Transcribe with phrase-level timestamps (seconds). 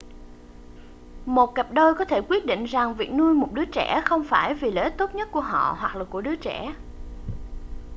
[1.25, 4.49] một cặp đôi có thể quyết định rằng việc nuôi một đứa trẻ không phải
[4.49, 6.73] là vì lợi ích tốt nhất của họ hoặc là của đứa trẻ